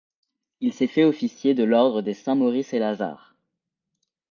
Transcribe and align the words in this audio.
Il 0.61 0.69
est 0.81 0.87
fait 0.87 1.03
officier 1.03 1.53
de 1.53 1.63
l'ordre 1.63 2.01
des 2.01 2.15
Saints-Maurice-et-Lazare. 2.15 3.35